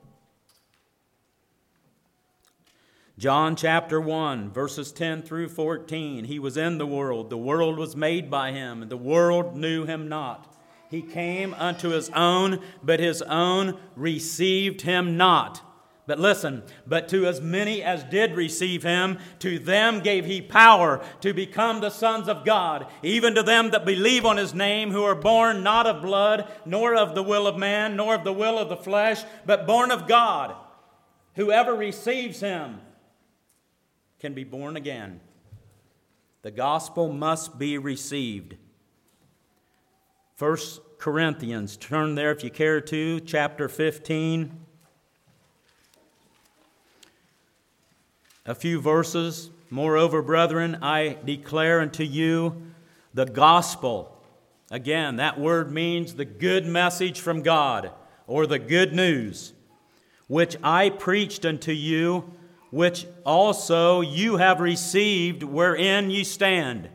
[3.17, 6.25] John chapter 1, verses 10 through 14.
[6.25, 9.85] He was in the world, the world was made by him, and the world knew
[9.85, 10.53] him not.
[10.91, 15.61] He came unto his own, but his own received him not.
[16.07, 21.03] But listen, but to as many as did receive him, to them gave he power
[21.23, 25.03] to become the sons of God, even to them that believe on his name, who
[25.03, 28.59] are born not of blood, nor of the will of man, nor of the will
[28.59, 30.55] of the flesh, but born of God.
[31.37, 32.81] Whoever receives him
[34.21, 35.21] can be born again.
[36.43, 38.57] The gospel must be received.
[40.35, 44.64] First Corinthians, turn there if you care to, chapter 15.
[48.47, 49.51] A few verses.
[49.71, 52.63] Moreover, brethren, I declare unto you
[53.13, 54.23] the gospel.
[54.71, 57.91] Again, that word means the good message from God
[58.27, 59.53] or the good news,
[60.27, 62.35] which I preached unto you
[62.75, 66.89] which also you have received, wherein ye stand,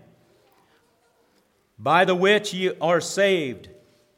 [1.78, 3.70] by the which ye are saved,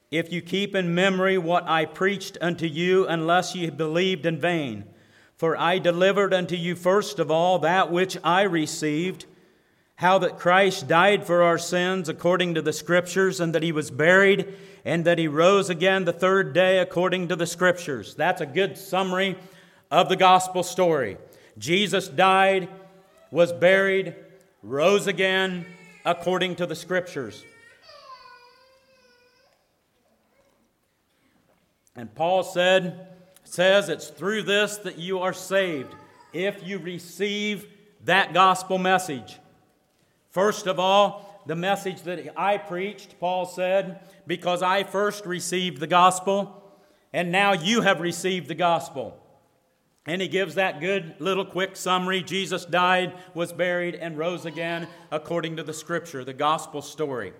[0.09, 4.85] if you keep in memory what I preached unto you, unless ye believed in vain.
[5.41, 9.25] For I delivered unto you first of all that which I received
[9.95, 13.89] how that Christ died for our sins according to the Scriptures, and that he was
[13.89, 14.53] buried,
[14.85, 18.13] and that he rose again the third day according to the Scriptures.
[18.13, 19.35] That's a good summary
[19.89, 21.17] of the gospel story.
[21.57, 22.69] Jesus died,
[23.31, 24.13] was buried,
[24.61, 25.65] rose again
[26.05, 27.43] according to the Scriptures.
[31.95, 33.10] And Paul said,
[33.51, 35.93] says it's through this that you are saved
[36.31, 37.67] if you receive
[38.05, 39.39] that gospel message.
[40.29, 45.87] First of all, the message that I preached, Paul said, because I first received the
[45.87, 46.63] gospel,
[47.11, 49.17] and now you have received the gospel.
[50.05, 54.87] And he gives that good little quick summary Jesus died, was buried, and rose again
[55.11, 57.33] according to the scripture, the gospel story.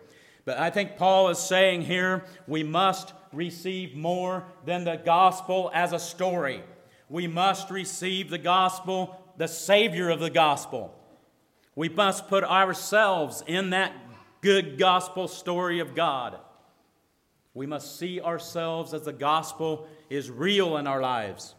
[0.46, 5.94] But I think Paul is saying here we must receive more than the gospel as
[5.94, 6.64] a story.
[7.10, 10.98] We must receive the gospel, the Savior of the gospel.
[11.76, 13.94] We must put ourselves in that
[14.42, 16.38] good gospel story of God.
[17.54, 21.56] We must see ourselves as the gospel is real in our lives.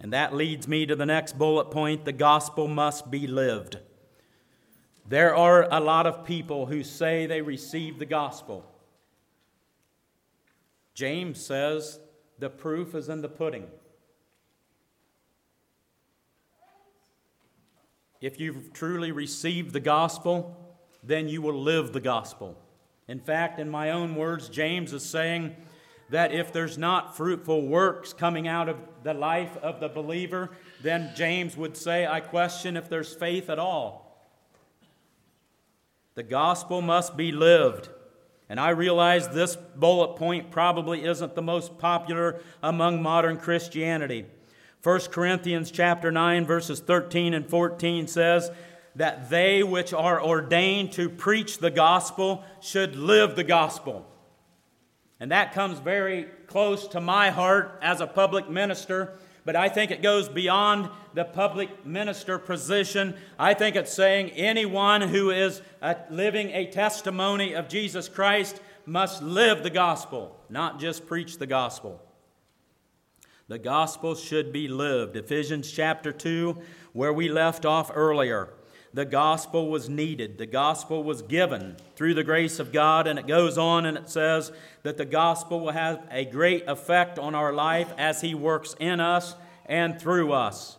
[0.00, 3.78] And that leads me to the next bullet point the gospel must be lived.
[5.10, 8.64] There are a lot of people who say they receive the gospel.
[10.94, 11.98] James says
[12.38, 13.66] the proof is in the pudding.
[18.20, 22.56] If you've truly received the gospel, then you will live the gospel.
[23.08, 25.56] In fact, in my own words, James is saying
[26.10, 30.50] that if there's not fruitful works coming out of the life of the believer,
[30.84, 34.09] then James would say, I question if there's faith at all.
[36.14, 37.88] The gospel must be lived.
[38.48, 44.26] And I realize this bullet point probably isn't the most popular among modern Christianity.
[44.82, 48.50] 1 Corinthians chapter 9 verses 13 and 14 says
[48.96, 54.04] that they which are ordained to preach the gospel should live the gospel.
[55.20, 59.12] And that comes very close to my heart as a public minister
[59.44, 63.14] but I think it goes beyond the public minister position.
[63.38, 69.22] I think it's saying anyone who is a, living a testimony of Jesus Christ must
[69.22, 72.00] live the gospel, not just preach the gospel.
[73.48, 75.16] The gospel should be lived.
[75.16, 76.56] Ephesians chapter 2,
[76.92, 78.48] where we left off earlier.
[78.92, 80.38] The gospel was needed.
[80.38, 83.06] The gospel was given through the grace of God.
[83.06, 84.50] And it goes on and it says
[84.82, 88.98] that the gospel will have a great effect on our life as He works in
[88.98, 89.36] us
[89.66, 90.76] and through us.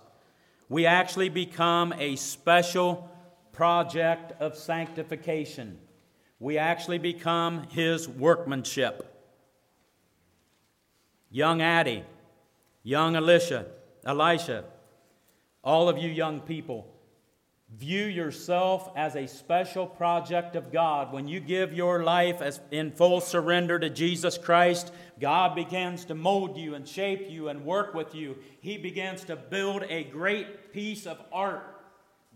[0.68, 3.09] We actually become a special
[3.53, 5.78] project of sanctification.
[6.39, 9.07] We actually become His workmanship.
[11.30, 12.03] Young Addie,
[12.84, 13.68] young Alicia,
[14.03, 14.66] Elisha,
[15.64, 16.91] all of you young people,
[17.78, 21.13] View yourself as a special project of God.
[21.13, 24.91] When you give your life as in full surrender to Jesus Christ,
[25.22, 28.38] God begins to mold you and shape you and work with you.
[28.59, 31.82] He begins to build a great piece of art.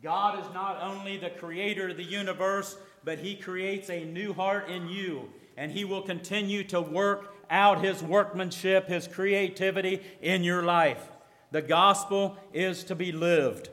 [0.02, 4.70] God is not only the creator of the universe, but He creates a new heart
[4.70, 5.30] in you.
[5.58, 11.10] And He will continue to work out His workmanship, His creativity in your life.
[11.52, 13.70] The gospel is to be lived.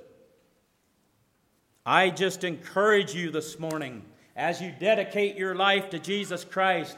[1.84, 4.04] I just encourage you this morning
[4.36, 6.96] as you dedicate your life to Jesus Christ,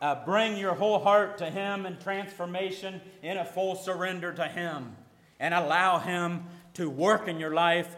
[0.00, 4.96] uh, bring your whole heart to Him in transformation in a full surrender to Him
[5.38, 6.44] and allow Him
[6.74, 7.94] to work in your life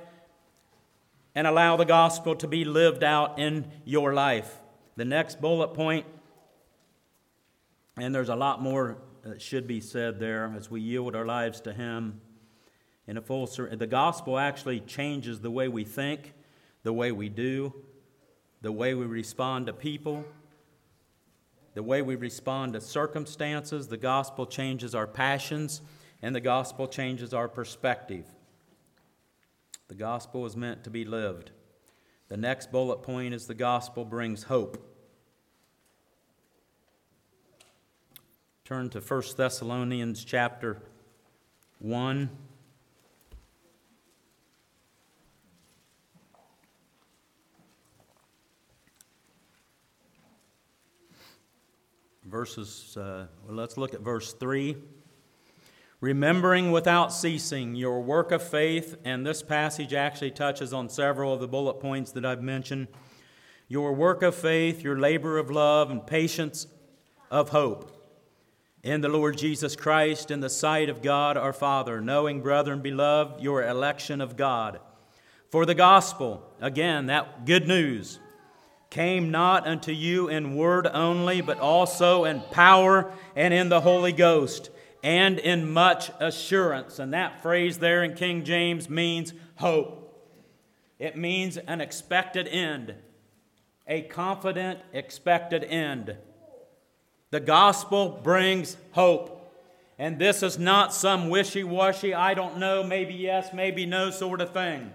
[1.37, 4.59] and allow the gospel to be lived out in your life.
[4.97, 6.05] The next bullet point,
[7.97, 11.61] and there's a lot more that should be said there as we yield our lives
[11.61, 12.21] to Him
[13.09, 13.77] in a full surrender.
[13.77, 16.35] The gospel actually changes the way we think,
[16.85, 17.75] the way we do,
[18.61, 20.25] the way we respond to people,
[21.75, 23.89] the way we respond to circumstances.
[23.89, 25.81] The gospel changes our passions,
[26.21, 28.27] and the gospel changes our perspective.
[29.89, 31.51] The gospel is meant to be lived.
[32.29, 34.85] The next bullet point is the gospel brings hope.
[38.67, 40.83] Turn to 1 Thessalonians chapter
[41.79, 42.29] 1.
[52.29, 54.77] Verses, uh, well, let's look at verse 3.
[56.01, 61.41] Remembering without ceasing your work of faith, and this passage actually touches on several of
[61.41, 62.89] the bullet points that I've mentioned.
[63.67, 66.67] Your work of faith, your labor of love, and patience
[67.31, 67.99] of hope
[68.83, 73.43] in the Lord Jesus Christ, in the sight of God our Father, knowing, brethren beloved,
[73.43, 74.81] your election of God.
[75.51, 78.21] For the gospel, again, that good news,
[78.91, 84.13] came not unto you in word only, but also in power and in the Holy
[84.13, 84.71] Ghost,
[85.03, 86.99] and in much assurance.
[86.99, 90.05] And that phrase there in King James means hope.
[90.99, 92.95] It means an expected end,
[93.87, 96.17] a confident, expected end.
[97.31, 99.35] The gospel brings hope.
[100.01, 104.41] And this is not some wishy washy, I don't know, maybe yes, maybe no sort
[104.41, 104.93] of thing.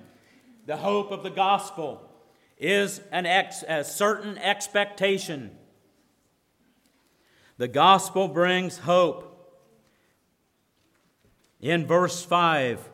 [0.65, 2.09] The hope of the gospel
[2.57, 5.51] is an ex, a certain expectation.
[7.57, 9.29] The gospel brings hope.
[11.61, 12.89] In verse 5,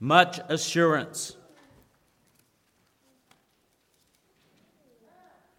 [0.00, 1.36] much assurance.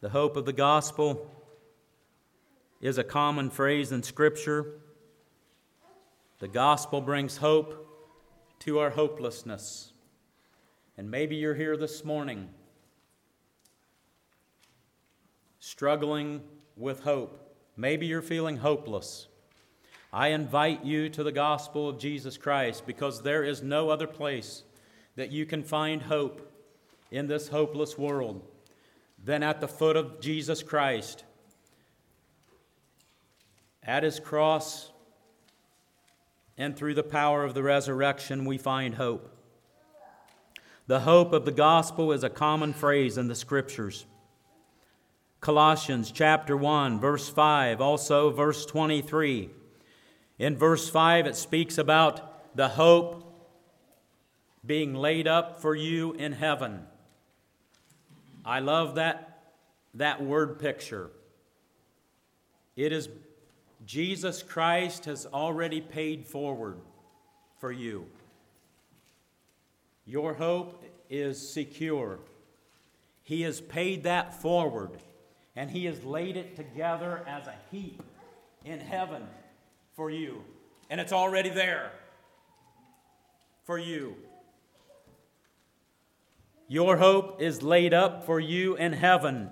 [0.01, 1.29] The hope of the gospel
[2.81, 4.79] is a common phrase in Scripture.
[6.39, 7.85] The gospel brings hope
[8.59, 9.91] to our hopelessness.
[10.97, 12.49] And maybe you're here this morning
[15.59, 16.41] struggling
[16.75, 17.55] with hope.
[17.75, 19.27] Maybe you're feeling hopeless.
[20.11, 24.63] I invite you to the gospel of Jesus Christ because there is no other place
[25.15, 26.51] that you can find hope
[27.11, 28.41] in this hopeless world
[29.23, 31.23] than at the foot of Jesus Christ.
[33.83, 34.91] At his cross
[36.57, 39.29] and through the power of the resurrection, we find hope.
[40.87, 44.05] The hope of the gospel is a common phrase in the scriptures.
[45.41, 49.49] Colossians chapter 1, verse 5, also verse 23.
[50.37, 53.25] In verse 5, it speaks about the hope
[54.65, 56.85] being laid up for you in heaven.
[58.45, 59.53] I love that,
[59.93, 61.09] that word picture.
[62.75, 63.09] It is
[63.85, 66.79] Jesus Christ has already paid forward
[67.59, 68.05] for you.
[70.05, 72.19] Your hope is secure.
[73.23, 74.99] He has paid that forward,
[75.55, 78.01] and He has laid it together as a heap
[78.65, 79.23] in heaven
[79.95, 80.43] for you.
[80.89, 81.91] And it's already there
[83.65, 84.15] for you.
[86.67, 89.49] Your hope is laid up for you in heaven.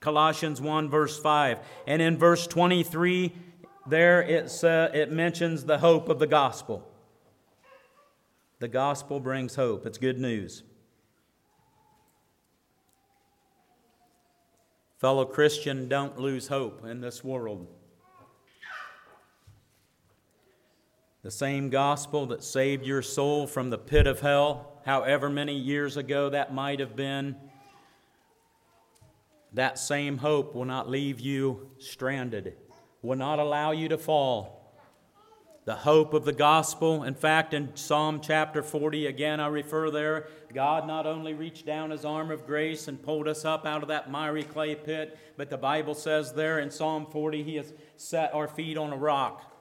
[0.00, 1.60] Colossians 1, verse 5.
[1.86, 3.34] And in verse 23,
[3.86, 6.86] there it's, uh, it mentions the hope of the gospel.
[8.58, 10.62] The gospel brings hope, it's good news.
[14.98, 17.66] Fellow Christian, don't lose hope in this world.
[21.22, 25.96] The same gospel that saved your soul from the pit of hell however many years
[25.96, 27.36] ago that might have been,
[29.52, 32.54] that same hope will not leave you stranded,
[33.02, 34.55] will not allow you to fall.
[35.66, 40.28] The hope of the gospel, in fact, in Psalm chapter 40, again, I refer there,
[40.54, 43.88] God not only reached down his arm of grace and pulled us up out of
[43.88, 48.32] that miry clay pit, but the Bible says there in Psalm 40, he has set
[48.32, 49.52] our feet on a rock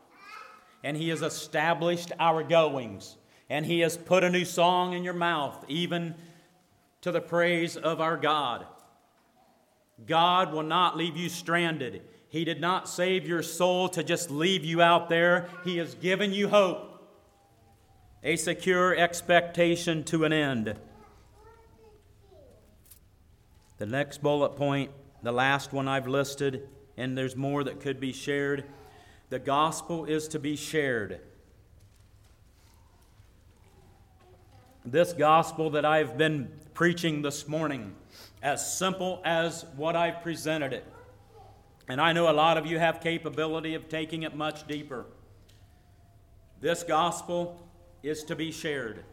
[0.83, 3.17] and he has established our goings
[3.49, 6.15] and He has put a new song in your mouth, even
[7.01, 8.65] to the praise of our God.
[10.05, 12.01] God will not leave you stranded.
[12.35, 15.47] He did not save your soul to just leave you out there.
[15.63, 17.01] He has given you hope,
[18.25, 20.75] a secure expectation to an end.
[23.77, 24.91] The next bullet point,
[25.23, 26.67] the last one I've listed,
[26.97, 28.65] and there's more that could be shared.
[29.29, 31.21] The gospel is to be shared.
[34.83, 37.95] this gospel that I've been preaching this morning,
[38.43, 40.85] as simple as what I've presented it.
[41.87, 45.05] And I know a lot of you have capability of taking it much deeper.
[46.59, 47.67] This gospel
[48.01, 49.03] is to be shared.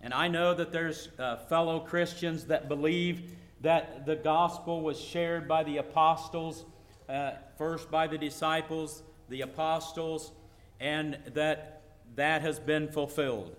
[0.00, 5.48] And I know that there's uh, fellow Christians that believe that the gospel was shared
[5.48, 6.64] by the apostles,
[7.08, 10.30] uh, first by the disciples, the apostles,
[10.78, 11.82] and that
[12.16, 13.56] that has been fulfilled.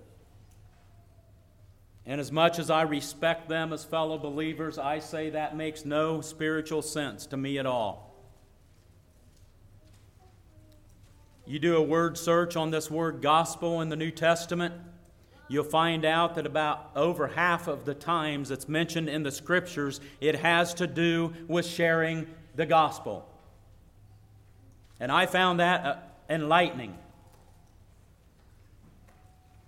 [2.05, 6.21] And as much as I respect them as fellow believers, I say that makes no
[6.21, 8.13] spiritual sense to me at all.
[11.47, 14.73] You do a word search on this word gospel in the New Testament,
[15.47, 20.01] you'll find out that about over half of the times it's mentioned in the scriptures,
[20.19, 22.25] it has to do with sharing
[22.55, 23.27] the gospel.
[24.99, 25.97] And I found that uh,
[26.29, 26.97] enlightening.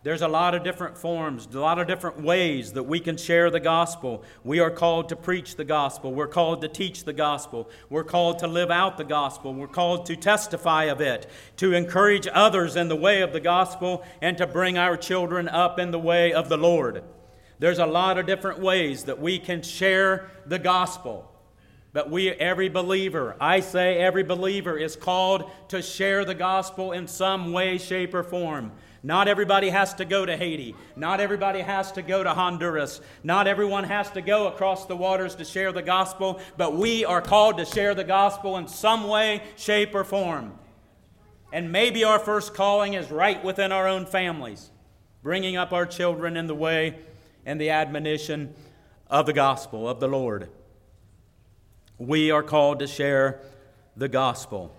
[0.08, 3.50] There's a lot of different forms, a lot of different ways that we can share
[3.50, 4.24] the gospel.
[4.42, 6.14] We are called to preach the gospel.
[6.14, 7.70] We're called to teach the gospel.
[7.90, 9.54] We're called to live out the gospel.
[9.54, 14.02] We're called to testify of it, to encourage others in the way of the gospel,
[14.22, 17.04] and to bring our children up in the way of the Lord.
[17.60, 21.30] There's a lot of different ways that we can share the gospel.
[21.92, 27.08] But we, every believer, I say every believer, is called to share the gospel in
[27.08, 28.72] some way, shape, or form.
[29.08, 30.76] Not everybody has to go to Haiti.
[30.98, 33.00] Not everybody has to go to Honduras.
[33.24, 37.22] Not everyone has to go across the waters to share the gospel, but we are
[37.22, 40.60] called to share the gospel in some way, shape, or form.
[41.54, 44.72] And maybe our first calling is right within our own families,
[45.24, 47.00] bringing up our children in the way
[47.46, 48.54] and the admonition
[49.10, 50.50] of the gospel of the Lord.
[51.98, 53.40] We are called to share
[53.96, 54.77] the gospel.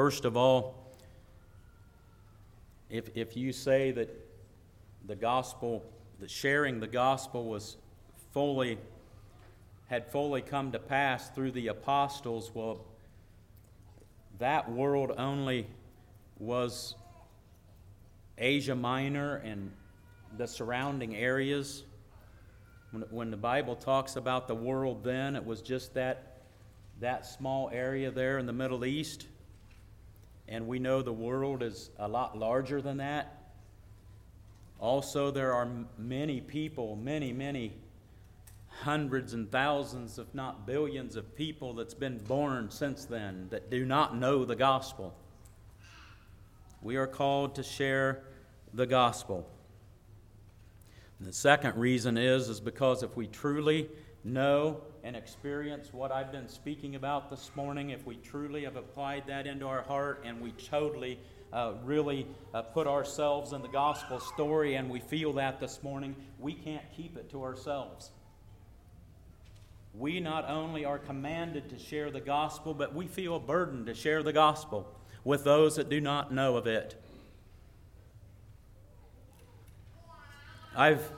[0.00, 0.96] First of all,
[2.88, 4.08] if, if you say that
[5.06, 5.84] the gospel,
[6.20, 7.76] that sharing the gospel was
[8.32, 8.78] fully,
[9.88, 12.86] had fully come to pass through the apostles, well,
[14.38, 15.66] that world only
[16.38, 16.94] was
[18.38, 19.70] Asia Minor and
[20.38, 21.84] the surrounding areas.
[22.90, 26.38] When, when the Bible talks about the world then, it was just that,
[27.00, 29.26] that small area there in the Middle East
[30.50, 33.36] and we know the world is a lot larger than that.
[34.80, 37.72] Also, there are many people, many, many
[38.68, 43.84] hundreds and thousands, if not billions, of people that's been born since then that do
[43.84, 45.14] not know the gospel.
[46.82, 48.22] We are called to share
[48.74, 49.48] the gospel.
[51.18, 53.88] And the second reason is is because if we truly
[54.24, 59.24] know and experience what I've been speaking about this morning, if we truly have applied
[59.26, 61.18] that into our heart and we totally
[61.52, 66.14] uh, really uh, put ourselves in the gospel story and we feel that this morning,
[66.38, 68.10] we can't keep it to ourselves.
[69.94, 73.94] We not only are commanded to share the gospel, but we feel a burden to
[73.94, 74.94] share the gospel
[75.24, 76.94] with those that do not know of it.
[80.76, 81.10] I've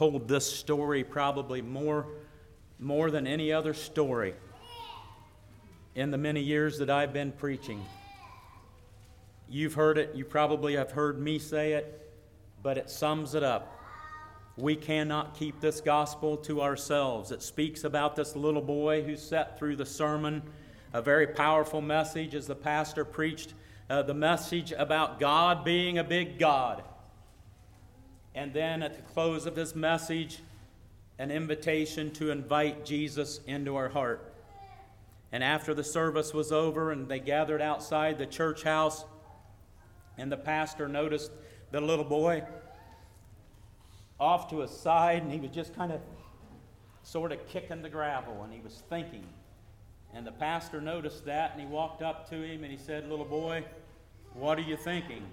[0.00, 2.06] told this story probably more,
[2.78, 4.32] more than any other story
[5.94, 7.84] in the many years that I've been preaching.
[9.46, 12.14] You've heard it, you probably have heard me say it,
[12.62, 13.78] but it sums it up.
[14.56, 17.30] We cannot keep this gospel to ourselves.
[17.30, 20.40] It speaks about this little boy who sat through the sermon,
[20.94, 23.52] a very powerful message as the pastor preached
[23.90, 26.84] uh, the message about God being a big God.
[28.40, 30.38] And then at the close of his message,
[31.18, 34.32] an invitation to invite Jesus into our heart.
[35.30, 39.04] And after the service was over and they gathered outside the church house,
[40.16, 41.30] and the pastor noticed
[41.70, 42.42] the little boy
[44.18, 46.00] off to his side, and he was just kind of
[47.02, 49.26] sort of kicking the gravel, and he was thinking.
[50.14, 53.26] And the pastor noticed that, and he walked up to him and he said, Little
[53.26, 53.66] boy,
[54.32, 55.26] what are you thinking?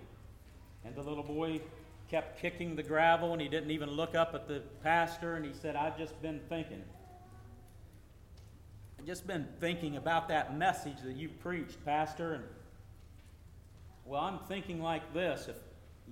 [0.84, 1.62] And the little boy
[2.10, 5.54] kept kicking the gravel and he didn't even look up at the pastor and he
[5.54, 6.82] said, I've just been thinking.
[9.00, 12.34] I've just been thinking about that message that you preached, Pastor.
[12.34, 12.44] And
[14.06, 15.48] well, I'm thinking like this.
[15.50, 15.58] If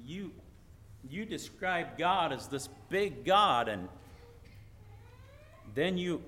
[0.05, 0.31] you
[1.09, 3.87] you describe God as this big God and
[5.75, 6.21] then you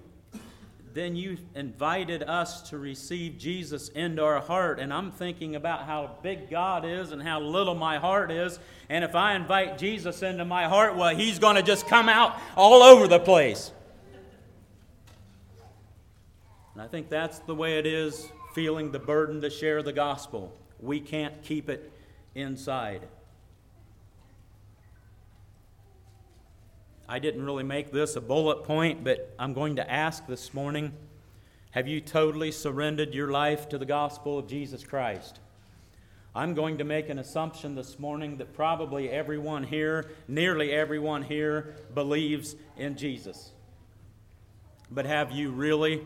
[0.98, 4.80] then you invited us to receive Jesus into our heart.
[4.80, 8.58] And I'm thinking about how big God is and how little my heart is.
[8.90, 12.36] And if I invite Jesus into my heart, well, he's going to just come out
[12.56, 13.72] all over the place.
[16.74, 20.58] And I think that's the way it is feeling the burden to share the gospel.
[20.80, 21.92] We can't keep it
[22.34, 23.08] inside.
[27.10, 30.94] I didn't really make this a bullet point, but I'm going to ask this morning
[31.72, 35.40] have you totally surrendered your life to the gospel of Jesus Christ?
[36.34, 41.76] I'm going to make an assumption this morning that probably everyone here, nearly everyone here,
[41.94, 43.52] believes in Jesus.
[44.90, 46.06] But have you really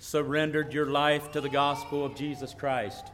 [0.00, 3.06] surrendered your life to the gospel of Jesus Christ?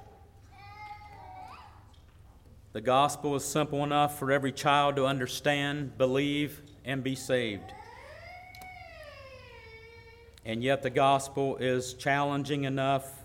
[2.72, 7.72] The gospel is simple enough for every child to understand, believe, and be saved.
[10.44, 13.24] And yet, the gospel is challenging enough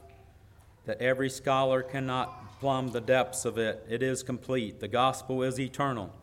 [0.86, 3.86] that every scholar cannot plumb the depths of it.
[3.90, 4.80] It is complete.
[4.80, 6.14] The gospel is eternal.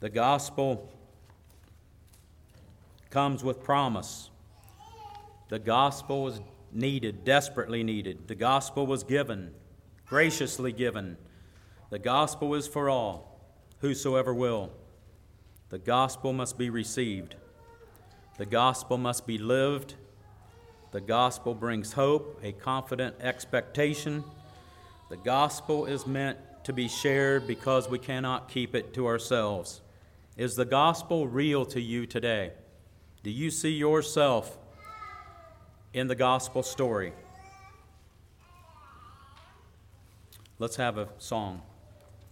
[0.00, 0.90] The gospel
[3.10, 4.30] comes with promise.
[5.48, 6.40] The gospel was
[6.72, 8.26] needed, desperately needed.
[8.26, 9.52] The gospel was given,
[10.06, 11.18] graciously given.
[11.92, 13.38] The gospel is for all,
[13.80, 14.70] whosoever will.
[15.68, 17.34] The gospel must be received.
[18.38, 19.96] The gospel must be lived.
[20.92, 24.24] The gospel brings hope, a confident expectation.
[25.10, 29.82] The gospel is meant to be shared because we cannot keep it to ourselves.
[30.38, 32.52] Is the gospel real to you today?
[33.22, 34.56] Do you see yourself
[35.92, 37.12] in the gospel story?
[40.58, 41.60] Let's have a song.